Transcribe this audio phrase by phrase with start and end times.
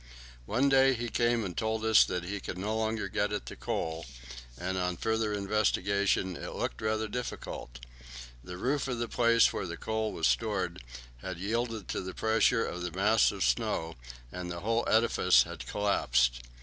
[0.47, 3.55] One day he came and told us that he could no longer get at the
[3.55, 4.07] coal,
[4.57, 7.79] and on further investigation it looked rather difficult.
[8.43, 10.83] The roof of the place where the coal was stored
[11.17, 13.95] had yielded to the pressure of the mass of snow,
[14.31, 16.39] and the whole edifice had collapsed.